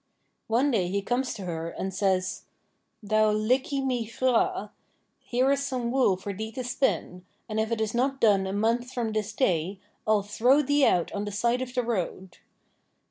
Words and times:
One 0.47 0.71
day 0.71 0.87
he 0.87 1.03
comes 1.03 1.31
to 1.35 1.43
her, 1.45 1.69
and 1.69 1.93
says: 1.93 2.45
'Thou 3.03 3.33
liggey 3.33 3.81
my 3.85 4.09
hraa, 4.09 4.71
here 5.19 5.51
is 5.51 5.63
some 5.63 5.91
wool 5.91 6.17
for 6.17 6.33
thee 6.33 6.51
to 6.53 6.63
spin, 6.63 7.23
and 7.47 7.59
if 7.59 7.71
it 7.71 7.79
is 7.79 7.93
not 7.93 8.19
done 8.19 8.47
a 8.47 8.51
month 8.51 8.91
from 8.91 9.11
this 9.11 9.31
day, 9.31 9.79
I'll 10.07 10.23
throw 10.23 10.63
thee 10.63 10.87
out 10.87 11.11
on 11.11 11.25
the 11.25 11.31
side 11.31 11.61
of 11.61 11.75
the 11.75 11.83
road. 11.83 12.39